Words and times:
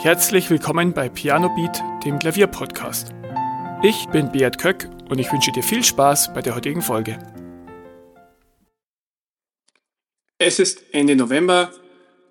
Herzlich 0.00 0.48
willkommen 0.48 0.92
bei 0.92 1.08
Piano 1.08 1.48
Beat, 1.56 1.82
dem 2.04 2.20
Klavierpodcast. 2.20 3.08
Ich 3.82 4.06
bin 4.10 4.30
Beat 4.30 4.56
Köck 4.56 4.88
und 5.08 5.18
ich 5.18 5.32
wünsche 5.32 5.50
dir 5.50 5.64
viel 5.64 5.82
Spaß 5.82 6.32
bei 6.34 6.40
der 6.40 6.54
heutigen 6.54 6.82
Folge. 6.82 7.18
Es 10.38 10.60
ist 10.60 10.84
Ende 10.92 11.16
November. 11.16 11.72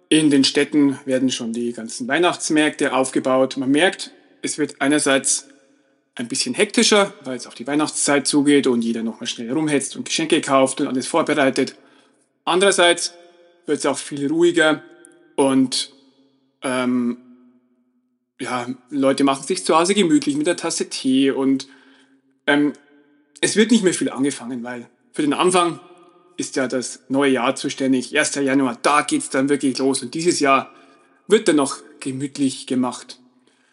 In 0.08 0.30
den 0.30 0.46
Städten 0.46 0.98
werden 1.04 1.30
schon 1.30 1.52
die 1.52 1.74
ganzen 1.74 2.08
Weihnachtsmärkte 2.08 2.94
aufgebaut. 2.94 3.58
Man 3.58 3.72
merkt, 3.72 4.12
es 4.42 4.58
wird 4.58 4.80
einerseits 4.80 5.50
ein 6.16 6.30
bisschen 6.30 6.54
hektischer, 6.54 7.14
weil 7.26 7.36
es 7.36 7.48
auf 7.48 7.56
die 7.56 7.68
Weihnachtszeit 7.68 8.28
zugeht 8.28 8.68
und 8.68 8.82
jeder 8.82 9.04
nochmal 9.04 9.28
schnell 9.28 9.52
rumhetzt 9.52 9.98
und 9.98 10.06
Geschenke 10.06 10.40
kauft 10.40 10.80
und 10.80 10.88
alles 10.88 11.06
vorbereitet. 11.06 11.76
Andererseits 12.46 13.14
wird 13.66 13.80
es 13.80 13.86
auch 13.86 13.98
viel 13.98 14.28
ruhiger 14.28 14.82
und 15.36 15.92
ähm, 16.64 17.27
ja, 18.40 18.68
Leute 18.90 19.24
machen 19.24 19.44
sich 19.46 19.66
zu 19.66 19.76
Hause 19.78 19.94
gemütlich 19.94 20.36
mit 20.36 20.48
der 20.48 20.58
Tasse 20.58 20.90
Tee 20.90 21.32
und 21.32 21.68
ähm, 22.46 22.74
es 23.42 23.56
wird 23.56 23.72
nicht 23.72 23.84
mehr 23.84 23.94
viel 23.94 24.10
angefangen, 24.10 24.64
weil 24.64 24.90
für 25.12 25.22
den 25.22 25.34
Anfang 25.34 25.80
ist 26.38 26.56
ja 26.56 26.68
das 26.68 27.02
neue 27.10 27.32
Jahr 27.32 27.56
zuständig. 27.56 28.18
1. 28.18 28.36
Januar, 28.36 28.78
da 28.82 29.02
geht's 29.02 29.30
dann 29.30 29.50
wirklich 29.50 29.78
los 29.80 30.02
und 30.04 30.14
dieses 30.14 30.40
Jahr 30.40 30.72
wird 31.28 31.48
dann 31.48 31.56
noch 31.56 31.78
gemütlich 32.00 32.68
gemacht. 32.68 33.20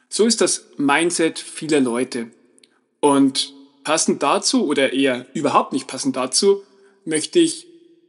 So 0.08 0.27
ist 0.27 0.41
das 0.41 0.66
Mindset 0.77 1.38
vieler 1.38 1.80
Leute. 1.80 2.30
Und 3.00 3.52
passend 3.84 4.22
dazu 4.22 4.66
oder 4.66 4.92
eher 4.92 5.27
überhaupt 5.34 5.72
nicht 5.72 5.86
passend 5.86 6.16
dazu 6.16 6.62
möchte 7.05 7.38
ich 7.38 7.66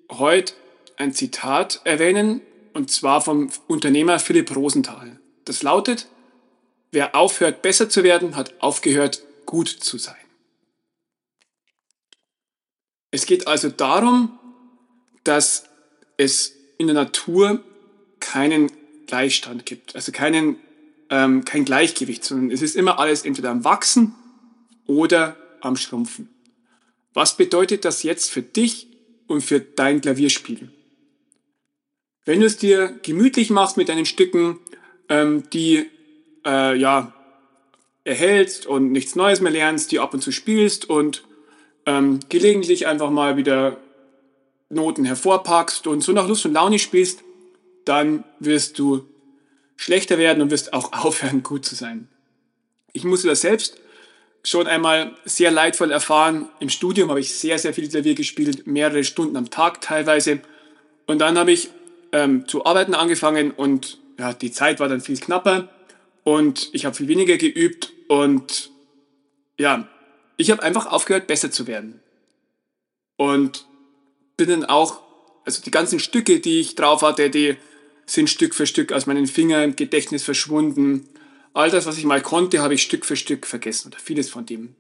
heute 0.10 0.54
ein 0.98 1.14
Zitat 1.14 1.82
erwähnen 1.84 2.42
und 2.74 2.90
zwar 2.90 3.22
vom 3.22 3.50
Unternehmer 3.68 4.20
Philipp 4.20 4.56
Rosenthal. 4.56 5.20
Das 5.44 5.64
lautet, 5.64 6.08
Wer 6.96 7.14
aufhört, 7.14 7.62
besser 7.62 7.90
zu 7.90 8.06
werden, 8.06 8.38
hat 8.38 8.54
aufgehört, 8.62 9.22
gut 9.46 9.68
zu 9.68 9.98
sein. 9.98 10.16
Es 13.12 13.26
geht 13.26 13.48
also 13.48 13.68
darum, 13.68 14.40
dass 15.26 15.66
es 16.16 16.56
in 16.78 16.88
der 16.88 16.94
Natur 16.94 17.62
keinen 18.22 18.72
Gleichstand 19.08 19.66
gibt, 19.66 19.94
also 19.94 20.14
keinen, 20.14 20.56
ähm, 21.10 21.44
kein 21.44 21.66
Gleichgewicht, 21.66 22.24
sondern 22.24 22.50
es 22.50 22.62
ist 22.62 22.78
immer 22.78 22.98
alles 22.98 23.26
entweder 23.26 23.50
am 23.50 23.66
Wachsen 23.66 24.16
oder 24.88 25.36
am 25.60 25.76
Schrumpfen. 25.76 26.30
Was 27.14 27.36
bedeutet 27.36 27.84
das 27.84 28.04
jetzt 28.04 28.32
für 28.32 28.42
dich 28.42 28.88
und 29.28 29.42
für 29.42 29.60
dein 29.60 30.00
Klavierspiel? 30.00 30.72
Wenn 32.24 32.40
du 32.40 32.46
es 32.46 32.56
dir 32.56 32.98
gemütlich 33.04 33.50
machst 33.50 33.76
mit 33.76 33.90
deinen 33.90 34.06
Stücken, 34.06 34.60
ähm, 35.10 35.50
die 35.50 35.90
äh, 36.46 36.78
ja, 36.78 37.14
erhältst 38.04 38.68
und 38.68 38.92
nichts 38.92 39.16
Neues 39.16 39.42
mehr 39.42 39.52
lernst, 39.52 39.92
die 39.92 40.00
ab 40.00 40.14
und 40.14 40.22
zu 40.22 40.32
spielst 40.32 40.90
und 40.90 41.24
ähm, 41.86 42.20
gelegentlich 42.30 42.88
einfach 42.88 43.10
mal 43.10 43.36
wieder 43.36 43.78
Noten 44.70 45.06
hervorpackst 45.06 45.88
und 45.88 46.02
so 46.02 46.12
nach 46.12 46.28
Lust 46.28 46.46
und 46.46 46.54
Laune 46.54 46.80
spielst, 46.80 47.24
dann 47.84 48.24
wirst 48.40 48.80
du 48.80 49.06
schlechter 49.76 50.18
werden 50.18 50.42
und 50.42 50.52
wirst 50.52 50.74
auch 50.74 50.94
aufhören, 51.06 51.44
gut 51.44 51.66
zu 51.66 51.76
sein. 51.76 52.08
Ich 52.94 53.04
musste 53.04 53.28
das 53.28 53.42
selbst 53.42 53.80
schon 54.44 54.68
einmal 54.68 55.16
sehr 55.26 55.50
leidvoll 55.50 55.92
erfahren. 55.92 56.50
Im 56.60 56.70
Studium 56.70 57.10
habe 57.10 57.20
ich 57.20 57.34
sehr, 57.34 57.58
sehr 57.58 57.74
viel 57.74 57.90
Klavier 57.90 58.14
gespielt, 58.14 58.68
mehrere 58.68 59.04
Stunden 59.04 59.36
am 59.38 59.50
Tag 59.50 59.82
teilweise. 59.82 60.42
Und 61.08 61.20
dann 61.20 61.38
habe 61.38 61.52
ich 61.52 61.70
ähm, 62.12 62.48
zu 62.48 62.66
arbeiten 62.66 62.94
angefangen 62.94 63.52
und 63.52 63.98
ja, 64.20 64.34
die 64.34 64.52
Zeit 64.52 64.80
war 64.80 64.88
dann 64.88 65.02
viel 65.02 65.20
knapper 65.20 65.70
und 66.26 66.70
ich 66.74 66.86
habe 66.86 66.96
viel 66.96 67.08
weniger 67.08 67.38
geübt 67.38 67.94
und 68.10 68.72
ja, 69.58 69.88
ich 70.38 70.52
habe 70.52 70.64
einfach 70.64 70.88
aufgehört, 70.88 71.28
besser 71.28 71.52
zu 71.52 71.68
werden. 71.68 72.02
Und 73.16 73.66
bin 74.36 74.50
dann 74.50 74.66
auch, 74.66 75.02
also 75.46 75.62
die 75.62 75.72
ganzen 75.72 76.00
Stücke, 76.00 76.40
die 76.40 76.60
ich 76.60 76.76
drauf 76.76 77.04
hatte, 77.04 77.30
die 77.30 77.56
sind 78.08 78.30
Stück 78.30 78.56
für 78.56 78.66
Stück 78.66 78.92
aus 78.92 79.06
meinen 79.06 79.28
Fingern 79.28 79.64
im 79.64 79.76
Gedächtnis 79.76 80.24
verschwunden. 80.24 81.08
All 81.54 81.70
das, 81.70 81.86
was 81.86 81.98
ich 81.98 82.06
mal 82.06 82.22
konnte, 82.22 82.60
habe 82.60 82.74
ich 82.74 82.82
Stück 82.82 83.06
für 83.06 83.16
Stück 83.16 83.46
vergessen 83.46 83.90
oder 83.90 84.00
vieles 84.00 84.30
von 84.30 84.48
dem. 84.48 84.76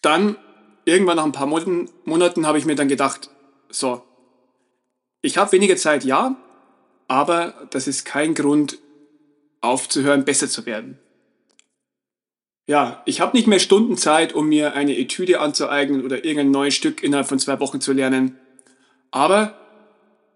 Dann, 0.00 0.36
irgendwann 0.86 1.16
nach 1.16 1.24
ein 1.24 1.32
paar 1.32 1.46
Monaten, 1.46 1.90
Monaten 2.04 2.46
habe 2.46 2.58
ich 2.58 2.64
mir 2.64 2.76
dann 2.76 2.88
gedacht, 2.88 3.30
so, 3.68 4.02
ich 5.20 5.36
habe 5.36 5.52
weniger 5.52 5.76
Zeit, 5.76 6.04
ja, 6.04 6.36
aber 7.08 7.68
das 7.70 7.86
ist 7.86 8.04
kein 8.04 8.34
Grund, 8.34 8.78
aufzuhören, 9.64 10.24
besser 10.24 10.48
zu 10.48 10.66
werden. 10.66 10.98
Ja, 12.66 13.02
ich 13.04 13.20
habe 13.20 13.36
nicht 13.36 13.46
mehr 13.46 13.58
Stunden 13.58 13.96
Zeit, 13.96 14.32
um 14.32 14.48
mir 14.48 14.74
eine 14.74 14.96
Etüde 14.96 15.40
anzueignen 15.40 16.04
oder 16.04 16.24
irgendein 16.24 16.50
neues 16.50 16.74
Stück 16.74 17.02
innerhalb 17.02 17.28
von 17.28 17.38
zwei 17.38 17.60
Wochen 17.60 17.80
zu 17.80 17.92
lernen. 17.92 18.38
Aber 19.10 19.58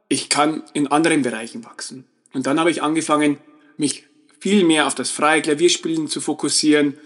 ich 0.08 0.28
kann 0.28 0.62
in 0.74 0.88
anderen 0.88 1.22
Bereichen 1.22 1.64
wachsen. 1.64 2.04
Und 2.34 2.46
dann 2.46 2.60
habe 2.60 2.70
ich 2.70 2.82
angefangen, 2.82 3.38
mich 3.78 4.04
viel 4.40 4.64
mehr 4.64 4.86
auf 4.86 4.94
das 4.94 5.10
freie 5.10 5.40
Klavierspielen 5.40 6.08
zu 6.08 6.20
fokussieren, 6.20 6.98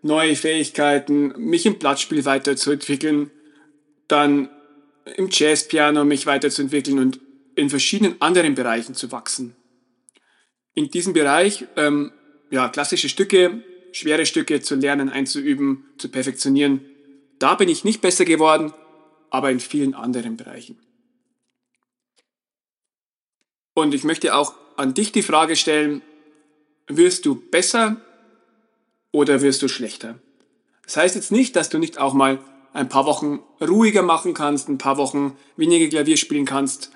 neue 0.00 0.36
Fähigkeiten, 0.36 1.34
mich 1.36 1.66
im 1.66 1.78
Blattspiel 1.78 2.24
weiterzuentwickeln, 2.24 3.30
dann 4.08 4.48
im 5.16 5.28
Jazzpiano 5.30 6.04
mich 6.04 6.26
weiterzuentwickeln 6.26 6.98
und 6.98 7.20
in 7.54 7.68
verschiedenen 7.68 8.20
anderen 8.20 8.54
Bereichen 8.54 8.94
zu 8.94 9.12
wachsen 9.12 9.54
in 10.74 10.90
diesem 10.90 11.12
Bereich 11.12 11.66
ähm, 11.76 12.12
ja, 12.50 12.68
klassische 12.68 13.08
Stücke, 13.08 13.62
schwere 13.92 14.26
Stücke 14.26 14.60
zu 14.60 14.74
lernen, 14.74 15.08
einzuüben, 15.08 15.84
zu 15.98 16.08
perfektionieren. 16.08 16.84
Da 17.38 17.54
bin 17.54 17.68
ich 17.68 17.84
nicht 17.84 18.00
besser 18.00 18.24
geworden, 18.24 18.72
aber 19.30 19.50
in 19.50 19.60
vielen 19.60 19.94
anderen 19.94 20.36
Bereichen. 20.36 20.78
Und 23.74 23.94
ich 23.94 24.04
möchte 24.04 24.34
auch 24.34 24.54
an 24.76 24.94
dich 24.94 25.12
die 25.12 25.22
Frage 25.22 25.56
stellen, 25.56 26.02
wirst 26.86 27.24
du 27.24 27.34
besser 27.34 28.00
oder 29.12 29.40
wirst 29.40 29.62
du 29.62 29.68
schlechter? 29.68 30.18
Das 30.84 30.96
heißt 30.96 31.14
jetzt 31.14 31.32
nicht, 31.32 31.56
dass 31.56 31.70
du 31.70 31.78
nicht 31.78 31.98
auch 31.98 32.12
mal 32.12 32.38
ein 32.72 32.88
paar 32.88 33.06
Wochen 33.06 33.40
ruhiger 33.60 34.02
machen 34.02 34.34
kannst, 34.34 34.68
ein 34.68 34.78
paar 34.78 34.96
Wochen 34.96 35.36
weniger 35.56 35.88
Klavier 35.88 36.16
spielen 36.16 36.44
kannst. 36.44 36.90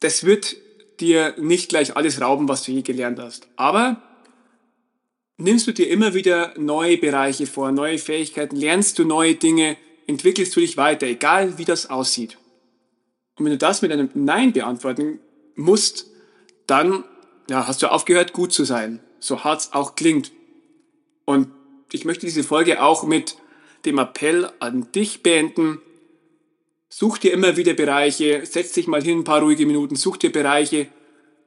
Das 0.00 0.24
wird 0.24 0.56
dir 1.00 1.34
nicht 1.38 1.68
gleich 1.68 1.96
alles 1.96 2.20
rauben, 2.20 2.48
was 2.48 2.64
du 2.64 2.72
je 2.72 2.82
gelernt 2.82 3.18
hast. 3.18 3.48
Aber 3.56 4.02
nimmst 5.36 5.66
du 5.66 5.72
dir 5.72 5.88
immer 5.88 6.14
wieder 6.14 6.52
neue 6.58 6.98
Bereiche 6.98 7.46
vor, 7.46 7.72
neue 7.72 7.98
Fähigkeiten, 7.98 8.56
lernst 8.56 8.98
du 8.98 9.04
neue 9.04 9.34
Dinge, 9.34 9.76
entwickelst 10.06 10.54
du 10.56 10.60
dich 10.60 10.76
weiter, 10.76 11.06
egal 11.06 11.58
wie 11.58 11.64
das 11.64 11.90
aussieht. 11.90 12.38
Und 13.36 13.44
wenn 13.44 13.52
du 13.52 13.58
das 13.58 13.82
mit 13.82 13.92
einem 13.92 14.10
Nein 14.14 14.52
beantworten 14.52 15.20
musst, 15.54 16.06
dann 16.66 17.04
ja, 17.48 17.66
hast 17.66 17.82
du 17.82 17.90
aufgehört, 17.90 18.32
gut 18.32 18.52
zu 18.52 18.64
sein, 18.64 19.00
so 19.20 19.44
hart 19.44 19.60
es 19.60 19.72
auch 19.72 19.94
klingt. 19.94 20.32
Und 21.24 21.48
ich 21.92 22.04
möchte 22.04 22.26
diese 22.26 22.44
Folge 22.44 22.82
auch 22.82 23.04
mit 23.04 23.36
dem 23.84 23.98
Appell 23.98 24.50
an 24.58 24.90
dich 24.92 25.22
beenden, 25.22 25.80
Such 26.88 27.18
dir 27.18 27.32
immer 27.32 27.56
wieder 27.56 27.74
Bereiche, 27.74 28.44
setz 28.44 28.72
dich 28.72 28.86
mal 28.86 29.02
hin, 29.02 29.20
ein 29.20 29.24
paar 29.24 29.42
ruhige 29.42 29.66
Minuten, 29.66 29.94
such 29.96 30.16
dir 30.16 30.32
Bereiche, 30.32 30.86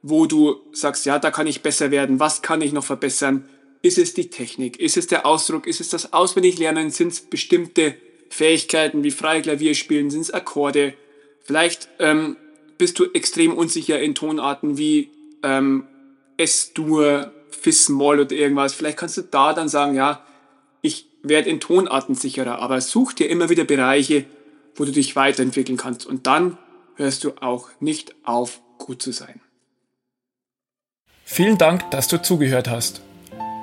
wo 0.02 0.26
du 0.26 0.60
sagst, 0.72 1.06
ja, 1.06 1.18
da 1.18 1.30
kann 1.30 1.46
ich 1.46 1.62
besser 1.62 1.90
werden, 1.90 2.20
was 2.20 2.42
kann 2.42 2.60
ich 2.60 2.72
noch 2.72 2.84
verbessern? 2.84 3.48
Ist 3.82 3.98
es 3.98 4.14
die 4.14 4.30
Technik? 4.30 4.78
Ist 4.78 4.96
es 4.96 5.08
der 5.08 5.26
Ausdruck? 5.26 5.66
Ist 5.66 5.80
es 5.80 5.88
das 5.88 6.12
Auswendiglernen? 6.12 6.90
Sind 6.90 7.12
es 7.12 7.20
bestimmte 7.20 7.96
Fähigkeiten 8.30 9.02
wie 9.02 9.10
freie 9.10 9.42
Klavierspielen? 9.42 10.10
Sind 10.10 10.20
es 10.20 10.30
Akkorde? 10.30 10.94
Vielleicht 11.42 11.88
ähm, 11.98 12.36
bist 12.78 12.98
du 13.00 13.06
extrem 13.12 13.52
unsicher 13.52 14.00
in 14.00 14.14
Tonarten 14.14 14.78
wie 14.78 15.10
ähm, 15.42 15.84
S-Dur, 16.36 17.32
Fis-Moll 17.50 18.20
oder 18.20 18.32
irgendwas. 18.36 18.74
Vielleicht 18.74 18.98
kannst 18.98 19.16
du 19.16 19.22
da 19.22 19.52
dann 19.52 19.68
sagen, 19.68 19.96
ja, 19.96 20.24
ich 20.80 21.06
werde 21.22 21.50
in 21.50 21.60
Tonarten 21.60 22.14
sicherer, 22.14 22.60
aber 22.60 22.80
such 22.80 23.12
dir 23.12 23.28
immer 23.28 23.48
wieder 23.48 23.64
Bereiche, 23.64 24.24
wo 24.74 24.84
du 24.84 24.92
dich 24.92 25.16
weiterentwickeln 25.16 25.78
kannst. 25.78 26.06
Und 26.06 26.26
dann 26.26 26.58
hörst 26.96 27.24
du 27.24 27.32
auch 27.40 27.68
nicht 27.80 28.14
auf, 28.24 28.60
gut 28.78 29.02
zu 29.02 29.12
sein. 29.12 29.40
Vielen 31.24 31.56
Dank, 31.56 31.90
dass 31.90 32.08
du 32.08 32.20
zugehört 32.20 32.68
hast. 32.68 33.02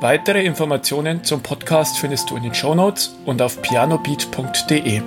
Weitere 0.01 0.43
Informationen 0.45 1.23
zum 1.23 1.43
Podcast 1.43 1.97
findest 1.97 2.29
du 2.29 2.37
in 2.37 2.43
den 2.43 2.55
Show 2.55 2.73
Notes 2.73 3.15
und 3.25 3.41
auf 3.41 3.61
pianobeat.de. 3.61 5.01